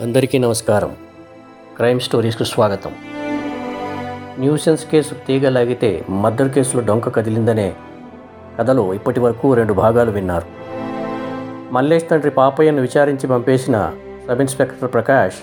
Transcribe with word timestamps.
అందరికీ 0.00 0.38
నమస్కారం. 0.38 0.96
క్రైమ్ 1.76 2.00
స్టోరీస్కు 2.00 2.44
స్వాగతం. 2.44 2.92
న్యూసెన్స్ 4.38 4.86
కేసు 4.86 5.14
తీగ 5.14 5.48
లాగితే 5.48 6.04
మర్డర్ 6.08 6.48
కేసులో 6.48 6.82
డొంక 6.82 7.14
కదిలిందనే 7.14 7.74
కథలో 8.58 8.94
ఇప్పటి 8.94 9.20
వరకు 9.20 9.54
రెండు 9.54 9.72
భాగాలు 9.72 10.10
విన్నారు. 10.10 10.46
మల్లేష్ 11.72 12.04
తండ్రి 12.10 12.30
పాపయ్యను 12.30 12.82
విచారించి 12.82 13.26
పంపేసిన 13.26 13.92
సబ్ 14.28 14.40
ఇన్స్పెక్టర్ 14.40 14.92
ప్రకాష్ 14.92 15.34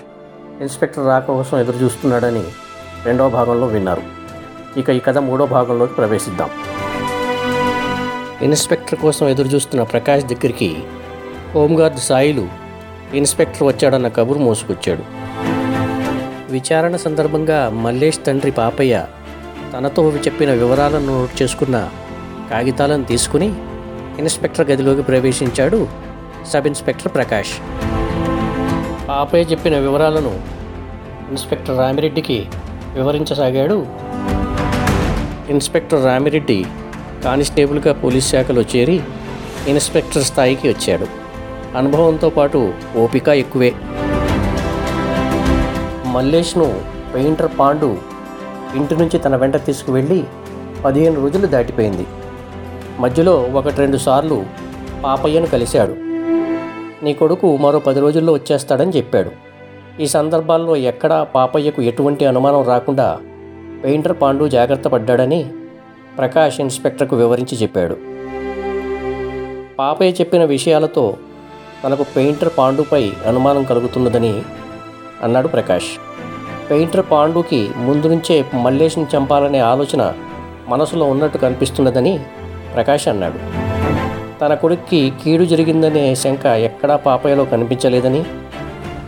ఇన్స్పెక్టర్ 0.60 1.06
రాక 1.06 1.26
కోసం 1.26 1.58
ఎదురు 1.58 1.76
చూస్తున్నాడని 1.76 2.44
రెండవ 3.04 3.28
భాగంలో 3.28 3.66
విన్నారు. 3.66 4.02
ఇక 4.76 4.90
ఈ 4.90 4.98
కథ 4.98 5.18
మూడో 5.18 5.46
భాగంలోకి 5.46 5.94
ప్రవేశిద్దాం. 5.94 6.50
ఇన్స్పెక్టర్ 8.42 8.98
కోసం 8.98 9.28
ఎదురు 9.28 9.48
చూస్తున్న 9.48 9.82
ప్రకాష్ 9.82 10.24
దగ్గరికి 10.24 10.76
హోంగార్డ్ 11.54 11.98
సాయిలు 11.98 12.61
ఇన్స్పెక్టర్ 13.14 13.62
వచ్చాడన్న 13.62 14.08
కబురు 14.08 14.38
మోసుకొచ్చాడు. 14.38 15.02
విచారణ 16.52 16.96
సందర్భంగా 16.96 17.70
మల్లేష్ 17.70 18.18
తండ్రి 18.26 18.50
పాపయ్య 18.50 19.06
తనతో 19.72 20.10
చెప్పిన 20.10 20.52
వివరాలను 20.52 21.06
నోట్ 21.06 21.42
చేసుకున్న 21.42 21.90
కాగితాలను 22.50 23.04
తీసుకుని 23.04 23.54
ఇన్స్పెక్టర్ 24.18 24.70
గదిలోకి 24.70 25.02
ప్రవేశించాడు 25.02 25.88
సబ్ 26.46 26.66
ఇన్స్పెక్టర్ 26.66 27.14
ప్రకాష్. 27.14 27.52
పాపయ్య 29.08 29.44
చెప్పిన 29.44 29.78
వివరాలను 29.78 30.40
ఇన్స్పెక్టర్ 31.30 31.78
రామిరెడ్డికి 31.78 32.46
వివరించసాగాడు. 32.94 33.86
ఇన్స్పెక్టర్ 35.50 36.04
రామిరెడ్డి 36.04 36.64
కానిస్టేబుల్గా 37.24 37.92
పోలీస్ 37.92 38.30
శాఖలో 38.30 38.62
చేరి 38.62 39.00
ఇన్స్పెక్టర్ 39.68 40.24
స్థాయికి 40.24 40.68
వచ్చాడు. 40.68 41.21
అనుభవంతో 41.76 42.30
పాటు 42.30 42.74
ఓపిక 42.96 43.28
ఎక్కువే. 43.28 43.72
మల్లేష్ను 46.06 46.80
పెయింటర్ 47.14 47.50
పాండు 47.58 47.96
ఇంటి 48.74 48.96
నుంచి 48.96 49.18
తన 49.18 49.36
వెంట 49.36 49.56
తీసుకువెళ్ళి 49.56 50.24
పదిహేను 50.84 51.22
రోజులు 51.22 51.46
దాటిపోయింది. 51.46 52.06
మధ్యలో 52.98 53.36
ఒకటి 53.36 53.76
రెండు 53.76 53.96
సార్లు 53.96 54.44
పాపయ్యను 55.04 55.46
కలిశాడు. 55.46 55.96
నీ 57.04 57.12
కొడుకు 57.12 57.56
మరో 57.56 57.78
పది 57.78 58.00
రోజుల్లో 58.00 58.32
వచ్చేస్తాడని 58.32 58.92
చెప్పాడు. 58.96 59.30
ఈ 60.00 60.06
సందర్భాల్లో 60.06 60.76
ఎక్కడా 60.76 61.24
పాపయ్యకు 61.24 61.82
ఎటువంటి 61.82 62.24
అనుమానం 62.24 62.62
రాకుండా 62.64 63.18
పెయింటర్ 63.84 64.16
పాండు 64.22 64.48
జాగ్రత్త 64.48 64.88
పడ్డాడని 64.88 65.50
ప్రకాష్ 66.18 66.60
ఇన్స్పెక్టర్కు 66.60 67.16
వివరించి 67.16 67.58
చెప్పాడు. 67.58 67.96
పాపయ్య 69.78 70.12
చెప్పిన 70.12 70.44
విషయాలతో 70.44 71.16
తనకు 71.84 72.02
పెయింటర్ 72.02 72.50
పాండుపై 72.58 73.12
అనుమానం 73.26 73.64
కలుగుతున్నదని 73.64 74.42
అన్నాడు 75.22 75.48
ప్రకాష్. 75.48 75.88
పెయింటర్ 76.70 77.04
పాండుకి 77.10 77.70
ముందు 77.76 78.06
నుంచే 78.06 78.44
మల్లేష్ని 78.54 79.06
చంపాలనే 79.16 79.58
ఆలోచన 79.58 80.12
మనసులో 80.68 81.06
ఉన్నట్టు 81.06 81.38
కనిపిస్తున్నదని 81.38 82.24
ప్రకాష్ 82.74 83.08
అన్నాడు. 83.08 83.38
తన 84.40 84.54
కొడుక్కి 84.54 85.12
కీడు 85.24 85.44
జరిగిందనే 85.44 86.14
శంక 86.14 86.46
ఎక్కడా 86.46 86.96
పాపయ్యలో 86.96 87.44
కనిపించలేదని 87.44 88.24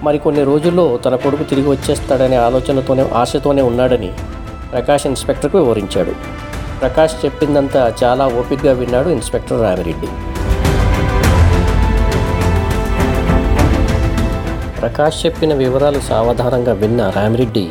మరికొన్ని 0.03 0.45
రోజుల్లో 0.45 0.97
తన 0.97 1.17
కొడుకు 1.17 1.43
తిరిగి 1.43 1.69
వచ్చేస్తాడనే 1.69 2.37
ఆలోచనతోనే 2.37 3.09
ఆశతోనే 3.15 3.63
ఉన్నాడని 3.63 4.13
ప్రకాష్ 4.73 5.07
ఇన్స్పెక్టర్కు 5.07 5.59
వివరించాడు. 5.59 6.11
ప్రకాష్ 6.81 7.25
చెప్పిందంతా 7.25 7.95
చాలా 8.05 8.29
ఓపికగా 8.29 8.73
విన్నాడు 8.73 9.09
ఇన్స్పెక్టర్ 9.09 9.63
రామిరెడ్డి. 9.63 10.09
ప్రకాష్ 14.85 15.27
చెప్పిన 15.27 15.55
వివరాలు 15.55 16.01
సావధానంగా 16.01 16.73
విన్న 16.73 17.13
రామిరెడ్డి 17.17 17.71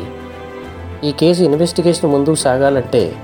ఈ 1.04 1.12
కేసు 1.12 1.42
ఇన్వెస్టిగేషన్ 1.42 2.12
ముందుకు 2.12 2.34
సాగాలంటే 2.34 3.16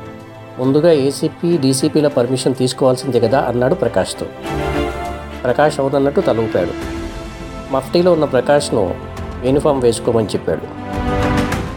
ముందుగా 0.59 0.93
ఏసీపీ 0.93 1.57
డీసీపీల 1.57 2.09
పర్మిషన్ 2.09 2.55
తీసుకోవాల్సిందే 2.55 3.21
కదా 3.21 3.41
అన్నాడు 3.41 3.75
ప్రకాష్తో. 3.75 4.27
ప్రకాష్ 5.45 5.81
అవునన్నట్టు 5.81 6.21
తలూపాడు. 6.21 6.71
మఫ్టీలో 7.73 8.13
ఉన్న 8.13 8.25
ప్రకాష్ను 8.25 8.95
యూనిఫామ్ 9.45 9.83
వేసుకోమని 9.83 10.27
చెప్పాడు. 10.27 10.63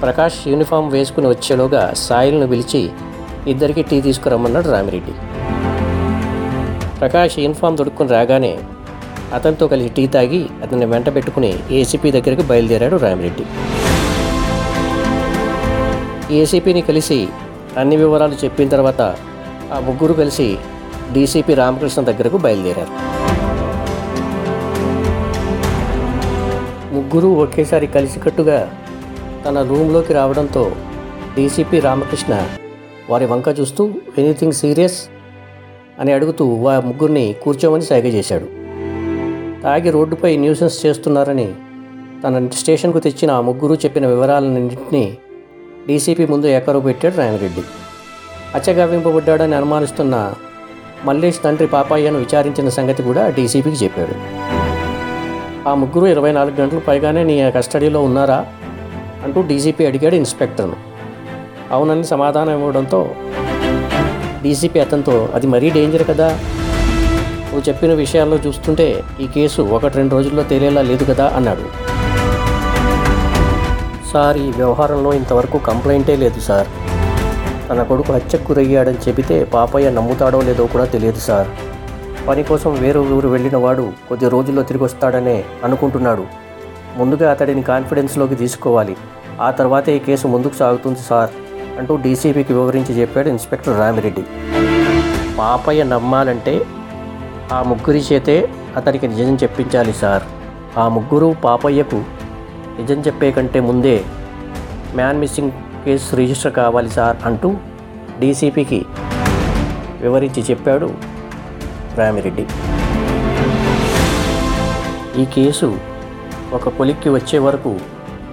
ప్రకాష్ 0.01 0.47
యూనిఫామ్ 0.47 0.91
వేసుకుని 0.91 1.28
వచ్చేలోగా 1.28 1.94
సాయిల్ను 1.95 2.47
పిలిచి 2.47 2.90
ఇద్దరికి 3.47 3.81
టీ 3.81 4.01
తీసుకురమ్మన్నాడు 4.01 4.69
రామిరెడ్డి. 4.69 5.12
ప్రకాష్ 7.00 7.40
యూనిఫామ్ 7.40 7.78
దొడుక్కుని 7.78 8.09
రాగానే 8.09 8.59
అతనితో 9.33 9.67
కలిసి 9.67 9.89
టీ 9.89 10.07
తాగి 10.07 10.45
అతన్ని 10.63 10.85
వెంట 10.85 11.16
పెట్టుకుని 11.16 11.53
ఏసీపీ 11.71 12.11
దగ్గరికి 12.11 12.44
బయలుదేరాడు 12.44 12.95
రామిరెడ్డి. 12.95 13.45
ఏసీపీని 16.35 16.81
కలిసి 16.81 17.27
అన్ని 17.77 17.95
వివరాలు 17.95 18.33
చెప్పిన 18.44 18.67
తర్వాత 18.67 19.01
ఆ 19.73 19.79
ముగ్గురు 19.79 20.13
కలిసి 20.13 20.57
డీసీపీ 21.13 21.53
రామకృష్ణ 21.53 22.01
దగ్గరకు 22.01 22.38
బయలుదేరారు. 22.38 23.13
ముగ్గురు 26.94 27.27
ఒకేసారి 27.27 27.88
కలిసికట్టుగా 27.88 28.71
తన 29.45 29.61
రూమ్లోకి 29.61 30.13
రావడంతో 30.13 30.71
డీసీపీ 31.35 31.79
రామకృష్ణ 31.79 32.47
వారి 33.09 33.25
వంక 33.25 33.59
చూస్తూ 33.59 33.91
ఎనీథింగ్ 34.17 34.53
సీరియస్? 34.53 34.97
అని 36.00 36.13
అడుగుతూ 36.13 36.45
వా 36.55 36.79
ముగ్గురిని 36.79 37.35
కూర్చోమని 37.44 37.81
సైగ 37.81 38.05
చేశాడు. 38.05 38.62
తాగి 39.63 39.90
రోడ్డుపై 39.90 40.38
న్యూసెన్స్ 40.38 40.85
చేస్తున్నారని 40.85 41.53
తన 42.24 42.47
స్టేషన్కు 42.53 43.00
తెచ్చిన 43.00 43.31
ఆ 43.31 43.41
ముగ్గురు 43.41 43.74
చెప్పిన 43.74 44.07
వివరాలన్నింటినీ 44.07 45.18
డీసీపీ 45.88 46.25
ముందు 46.25 46.47
ఏకరు 46.47 46.79
పెట్టాడు 46.79 47.18
రామిరెడ్డి 47.18 47.63
అచ్చగావింపబడ్డాడని 48.56 49.56
అనుమానిస్తున్న 49.56 50.34
మల్లేష్ 51.06 51.44
తండ్రి 51.44 51.68
పాపయ్యను 51.68 52.18
విచారించిన 52.18 52.69
సంగతి 52.69 53.03
కూడా 53.03 53.29
డీసీపీకి 53.29 53.85
చెప్పాడు. 53.85 54.16
ఆ 55.69 55.74
ముగ్గురు 55.74 56.06
ఇరవై 56.06 56.31
నాలుగు 56.31 56.62
గంటలు 56.62 56.80
పైగానే 56.80 57.24
నీ 57.24 57.51
కస్టడీలో 57.56 58.01
ఉన్నారా? 58.01 58.45
అంటూ 59.25 59.41
డీసీపీ 59.41 59.85
అడిగాడు 59.85 60.16
ఇన్స్పెక్టర్ను. 60.16 60.75
అవునని 61.72 62.03
సమాధానం 62.03 62.53
ఇవ్వడంతో 62.59 63.09
డీసీపీ 64.44 64.80
అతనితో 64.80 65.30
అది 65.34 65.47
మరీ 65.47 65.69
డేంజర్ 65.69 66.03
కదా? 66.03 66.40
నువ్వు 67.53 67.69
చెప్పిన 67.69 67.94
విషయాల్లో 67.94 68.38
చూస్తుంటే 68.38 69.03
ఈ 69.19 69.28
కేసు 69.28 69.62
ఒకటి 69.62 69.97
రెండు 69.97 70.16
రోజుల్లో 70.16 70.44
తేలేలా 70.44 70.81
లేదు 70.81 71.03
కదా 71.03 71.25
అన్నాడు. 71.36 71.66
సార్ 74.14 74.38
ఈ 74.38 74.52
వ్యవహారంలో 74.52 75.14
ఇంతవరకు 75.14 75.58
కంప్లైంటే 75.58 76.16
లేదు 76.16 76.40
సార్. 76.40 76.68
తన 77.69 77.84
కొడుకు 77.84 78.13
హత్యకు 78.13 78.52
గురయ్యాడని 78.52 78.97
చెబితే 79.08 79.44
పాపయ్య 79.44 79.90
నమ్ముతాడో 79.90 80.42
లేదో 80.42 80.66
కూడా 80.66 80.86
తెలియదు 80.86 81.19
సార్. 81.19 81.47
పని 82.28 82.44
కోసం 82.44 82.74
వేరే 82.74 83.00
ఊరు 83.00 83.28
వెళ్ళిన 83.28 83.58
వాడు 83.58 83.92
కొద్ది 84.09 84.30
రోజుల్లో 84.30 84.63
తిరిగి 84.63 84.84
వస్తాడనే 84.84 85.44
అనుకుంటున్నాడు. 85.63 86.25
ముందుగా 86.97 87.31
అతడిని 87.31 87.62
కాన్ఫిడెన్స్లోకి 87.62 88.36
తీసుకోవాలి. 88.36 88.96
ఆ 89.42 89.52
తర్వాతే 89.52 89.96
ఈ 89.96 90.00
కేసు 90.00 90.28
ముందుకు 90.28 90.53
సాగుతుంది 90.53 91.00
సార్ 91.09 91.30
అంటూ 91.80 91.96
డీసీపీకి 91.96 92.53
వివరించి 92.53 93.02
చెప్పాడు 93.02 93.30
ఇన్స్పెక్టర్ 93.30 93.80
రామిరెడ్డి. 93.80 94.24
పాపయ్య 95.40 95.84
నమ్మాలంటే 95.84 96.62
ఆ 97.56 97.59
ముగ్గురి 97.69 98.02
చేతే 98.09 98.36
అతనికి 98.80 99.06
నిజం 99.12 99.36
చెప్పించాలి 99.44 99.94
సార్. 100.02 100.24
ఆ 100.81 100.86
ముగ్గురు 100.96 101.28
పాపయ్యకు 101.46 102.00
నిజం 102.80 103.00
చెప్పే 103.08 103.30
కంటే 103.38 103.59
ముందే 103.69 103.96
మ్యాన్ 104.97 105.22
మిస్సింగ్ 105.24 105.53
కేసు 105.86 106.16
రిజిస్టర్ 106.19 106.53
కావాలి 106.59 106.92
సార్ 106.97 107.18
అంటూ 107.30 107.50
డీసీపీకి 108.22 108.80
వివరించి 110.03 110.42
చెప్పాడు 110.50 110.88
రామిరెడ్డి. 112.00 112.46
ఈ 115.22 115.25
కేసు 115.36 115.68
ఒక 116.58 116.69
కొలిక్కి 116.78 117.09
వచ్చే 117.18 117.39
వరకు 117.48 117.72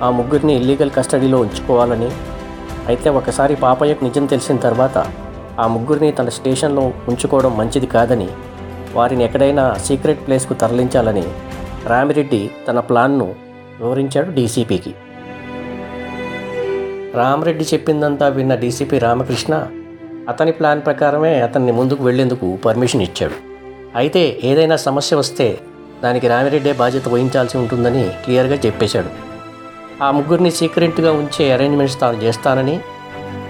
ఆ 0.05 0.09
ముగ్గురిని 0.19 0.53
ఇల్లీగల్ 0.61 0.95
కస్టడీలో 0.99 1.39
ఉంచుకోవాలని 1.45 2.11
అయితే 2.91 3.09
ఒకసారి 3.19 3.55
పాపయ్యకు 3.65 4.03
నిజం 4.09 4.25
తెలిసిన 4.33 4.57
తర్వాత 4.67 4.97
ఆ 5.63 5.67
ముగ్గురిని 5.75 6.11
తన 6.19 6.29
స్టేషన్లో 6.37 6.85
ఉంచుకోవడం 7.11 7.53
మంచిది 7.61 7.89
కాదని 7.97 8.29
వారిని 8.95 9.25
ఎక్కడైనా 9.25 9.75
సీక్రెట్ 9.75 10.27
ప్లేస్కు 10.27 10.55
తరలించాలని 10.55 11.25
రామిరెడ్డి 11.87 12.51
తన 12.69 12.81
ప్లాన్ను 12.81 13.35
వివరించాడు 13.81 14.31
డీసీపీకి. 14.31 14.95
రామరెడ్డి 17.15 17.65
చెప్పిందంతా 17.65 18.29
విన్న 18.29 18.55
డీసీపీ 18.55 18.99
రామకృష్ణ 18.99 19.67
అతని 20.29 20.53
ప్లాన్ 20.53 20.83
ప్రకారమే 20.87 21.41
అతన్ని 21.41 21.73
ముందుకు 21.73 22.05
వెళ్ళేందుకు 22.05 22.59
పర్మిషన్ 22.65 23.03
ఇచ్చాడు. 23.03 23.37
అయితే 23.97 24.41
ఏదైనా 24.45 24.77
సమస్య 24.77 25.17
వస్తే 25.17 25.59
దానికి 26.03 26.29
రామిరెడ్డే 26.29 26.73
బాధ్యత 26.73 27.09
వహించాల్సి 27.09 27.59
ఉంటుందని 27.59 28.05
క్లియర్గా 28.25 28.55
చెప్పేశాడు. 28.67 29.11
ఆ 30.05 30.11
ముగ్గురిని 30.11 30.51
సీక్రెట్గా 30.51 31.13
ఉంచే 31.13 31.53
అరేంజ్మెంట్స్ 31.53 32.01
తాను 32.01 32.19
చేస్తానని 32.23 32.81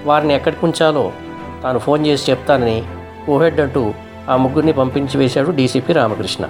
వారిని 0.05 0.35
ఎక్కడికి 0.35 0.67
ఉంచాలో 0.67 1.13
తాను 1.63 1.79
ఫోన్ 1.79 2.07
చేసి 2.07 2.31
చెప్తానని 2.31 2.83
కోహెడ్ 3.27 3.61
అంటూ 3.61 3.95
ఆ 4.28 4.37
ముగ్గురిని 4.37 4.72
పంపించి 4.72 5.19
వేశాడు 5.19 5.50
డీసీపీ 5.50 5.93
రామకృష్ణ. 5.93 6.44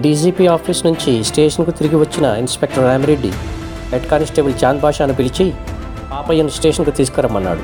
డీజీపీ 0.00 0.46
ఆఫీస్ 0.46 0.86
నుంచి 0.86 1.24
స్టేషన్కు 1.24 1.70
తిరిగి 1.70 1.96
వచ్చిన 1.96 2.24
inspector 2.24 2.84
Ramireddy 2.84 3.32
head 3.92 4.06
constable 4.06 4.54
Chand 4.64 4.80
బాషాను 4.80 5.14
పిలిచి 5.14 5.52
పాపయ్యను 6.12 6.48
స్టేషన్కు 6.48 6.90
తీసుకురమ్మన్నాడు. 6.90 7.60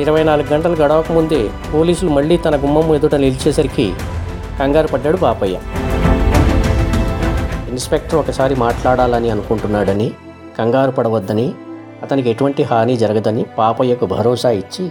ఇరవై 0.00 0.22
నాలుగు 0.22 0.54
గంటలు 0.54 0.72
గడవక 0.72 1.12
ముందే 1.12 1.50
పోలీసులు 1.74 2.10
మళ్ళీ 2.10 2.36
తన 2.36 2.56
గుమ్మం 2.56 2.94
ఎదుట 2.94 3.14
నిలిచేసరికి 3.14 3.94
కంగారు 4.58 4.88
పడ్డాడు 4.88 5.16
పాపయ్య. 5.16 5.58
ఇన్స్పెక్టర్ 7.70 8.18
ఒకసారి 8.18 8.54
మాట్లాడాలని 8.54 9.30
అనుకుంటున్నాడని 9.30 10.12
కంగారు 10.58 10.90
పడవద్దని 10.90 11.54
అతనికి 12.02 12.30
ఎటువంటి 12.30 12.62
హాని 12.62 12.96
జరగదని 12.96 13.46
పాపయ్యకు 13.58 14.06
భరోసా 14.06 14.50
ఇచ్చి 14.50 14.90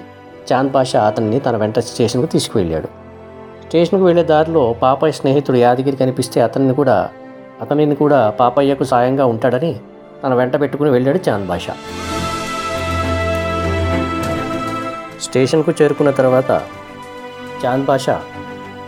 చాంద్ 0.52 0.72
బాషా 0.72 1.00
అతన్ని 1.04 1.40
తన 1.40 1.58
వెంట 1.58 1.80
స్టేషన్కు 1.80 2.28
తీసుకువెళ్ళాడు. 2.32 2.88
స్టేషన్కు 3.68 4.06
వెళ్ళే 4.06 4.24
దారిలో 4.24 4.76
పాపయ్య 4.82 5.12
స్నేహితుడు 5.12 5.58
యాదగిరి 5.58 5.98
కనిపిస్తే 5.98 6.42
అతన్ని 6.42 6.74
కూడా 6.74 7.10
అతనిని 7.62 7.96
కూడా 7.96 8.30
పాపయ్యకు 8.30 8.84
సాయంగా 8.84 9.26
ఉంటాడని 9.26 9.80
తన 10.24 10.34
వెంట 10.34 10.62
పెట్టుకుని 10.62 10.90
వెళ్ళాడు 10.90 11.20
చాంద్ 11.30 11.48
బాషా. 11.48 11.74
స్టేషన్కు 15.22 15.72
చేరుకున్న 15.82 16.12
తర్వాత 16.12 16.62
చాంద్ 17.66 17.86
బాషా 17.86 18.22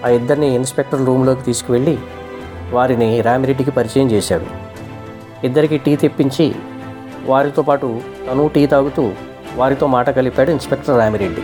ఆ 0.05 0.09
ఇద్దరిని 0.09 0.55
ఇన్స్పెక్టర్ 0.55 1.05
రూమ్లోకి 1.05 1.41
తీసుకువెళ్ళి 1.41 1.97
వారిని 2.71 3.21
రామిరెడ్డికి 3.21 3.71
పరిచయం 3.71 4.11
చేశాడు. 4.11 4.45
ఇద్దరికి 5.43 5.77
టీ 5.77 5.95
తెప్పించి 5.95 6.55
వారితో 7.25 7.61
పాటు 7.61 8.01
తను 8.27 8.47
టీ 8.47 8.65
తాగుతూ 8.65 9.11
వారితో 9.59 9.85
మాట 9.87 10.09
కలిపాడు 10.09 10.51
ఇన్స్పెక్టర్ 10.51 10.97
రామిరెడ్డి. 10.99 11.41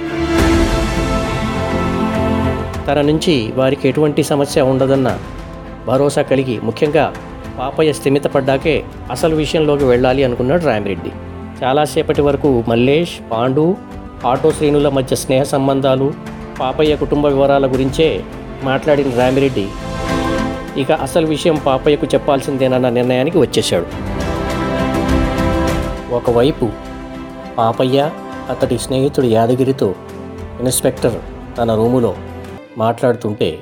తన 2.87 2.99
నుంచి 3.01 3.35
వారికి 3.55 3.85
ఎటువంటి 3.89 4.23
సమస్య 4.23 4.61
ఉండదన్న 4.71 5.09
భరోసా 5.87 6.21
కలిగి 6.21 6.55
ముఖ్యంగా 6.63 7.05
పాపయ్య 7.59 7.93
స్థిమితపడ్డాకే 7.93 8.75
అసలు 9.11 9.35
విషయంలోకి 9.35 9.85
వెళ్ళాలి 9.85 10.23
అనుకున్నాడు 10.23 10.65
రామిరెడ్డి. 10.65 11.11
చాలాసేపటి 11.63 12.21
వరకు 12.21 12.63
మల్లేష్ 12.67 13.15
పాండు 13.31 13.65
ఆటో 14.27 14.51
శ్రేణుల 14.51 14.89
మధ్య 14.89 15.15
స్నేహ 15.15 15.43
సంబంధాలు 15.43 16.07
పాపయ్య 16.59 16.95
కుటుంబ 16.95 17.25
వివరాల 17.27 17.65
గురించే 17.73 18.09
మాట్లాడిన 18.63 19.11
రామిరెడ్డి 19.19 19.67
ఇక 20.81 20.91
అసలు 20.91 21.27
విషయం 21.27 21.57
పాపయ్యకు 21.65 22.05
చెప్పాల్సిందేనన్న 22.05 22.89
నిర్ణయానికి 22.89 23.37
వచ్చేశాడు. 23.37 23.87
ఒకవైపు 26.15 26.67
పాపయ్య 27.57 28.11
అతడి 28.49 28.77
స్నేహితుడు 28.77 29.25
యాదగిరితో 29.25 29.95
ఇన్స్పెక్టర్ 30.61 31.15
తన 31.57 31.75
రూములో 31.75 32.15
మాట్లాడుతుంటే 32.77 33.59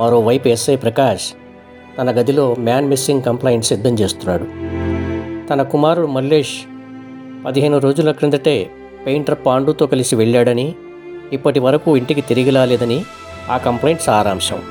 మరోవైపు 0.00 0.48
ఎస్ఐ 0.48 0.76
ప్రకాష్ 0.76 1.26
తన 1.98 2.10
గదిలో 2.10 2.56
మ్యాన్ 2.58 2.88
మిస్సింగ్ 2.88 3.22
కంప్లైంట్ 3.22 3.64
సిద్ధం 3.64 3.94
చేస్తున్నాడు. 3.94 4.44
తన 5.48 5.62
కుమారుడు 5.62 6.06
మల్లేష్ 6.06 6.54
పదిహేను 7.46 7.78
రోజుల 7.78 8.12
క్రిందటే 8.12 8.70
పెయింటర్ 9.06 9.38
పాండుతో 9.46 9.86
కలిసి 9.86 10.16
వెళ్ళాడని 10.16 10.74
ఇప్పటి 11.32 11.60
వరకు 11.60 11.96
ఇంటికి 11.96 12.20
తిరిగి 12.20 12.50
రాలేదని 12.50 13.04
ఆ 13.50 13.56
కంప్లైంట్ 13.56 14.02
సారాంశం. 14.02 14.62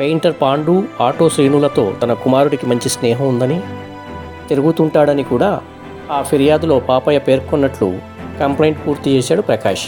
పెయింటర్ 0.00 0.34
పాండు 0.42 0.84
ఆటో 1.00 1.28
శ్రేణులతో 1.28 1.92
తన 2.02 2.12
కుమారుడికి 2.12 2.66
మంచి 2.66 2.88
స్నేహం 2.88 3.28
ఉందని 3.28 3.60
తిరుగుతుంటాడని 4.48 5.22
కూడా 5.22 5.60
ఆ 6.12 6.22
ఫిర్యాదులో 6.22 6.78
పాపయ్య 6.78 7.18
పేర్కొన్నట్లు 7.18 7.98
కంప్లైంట్ 8.40 8.86
పూర్తి 8.86 9.10
చేశాడు 9.10 9.42
ప్రకాష్. 9.42 9.86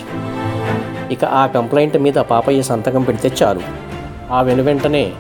ఇక 1.13 1.25
ఆ 1.25 1.47
కంప్లైంట్ 1.47 1.99
మీద 1.99 2.15
పాపయ్య 2.15 2.63
సంతకం 2.63 3.03
పెడితే 3.03 3.33
చాలు. 3.43 3.61
ఆ 4.31 4.43
వెనువెంటనే 4.43 5.13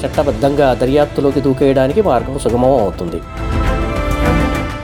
చట్టబద్ధంగా 0.00 0.74
దర్యాప్తులోకి 0.74 1.40
దూకేయడానికి 1.40 2.02
మార్గం 2.02 2.38
సుగమం 2.38 2.80
అవుతుంది. 2.80 3.16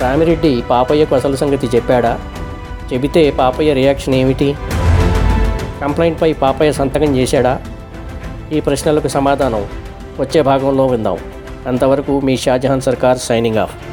రామిరెడ్డి 0.03 0.63
పాపయ్యకు 0.71 1.15
అసలు 1.15 1.37
సంగతి 1.37 1.67
చెప్పాడా? 1.67 2.21
చెబితే 2.93 3.31
పాపయ్య 3.31 3.73
రియాక్షన్ 3.73 4.15
ఏమిటి? 4.15 4.55
కంప్లైంట్పై 5.83 6.33
పాపయ్య 6.33 6.73
సంతకం 6.73 7.17
చేశాడా? 7.17 7.63
ఈ 8.53 8.61
ప్రశ్నలకు 8.61 9.09
సమాధానం 9.09 9.67
వచ్చే 10.21 10.43
భాగంలో 10.43 10.87
విందాం. 10.87 11.19
అంతవరకు 11.67 12.21
మీ 12.21 12.37
షాజహాన్ 12.37 12.81
సర్కార్ 12.81 13.19
సైనింగ్ 13.19 13.57
ఆఫ్. 13.57 13.92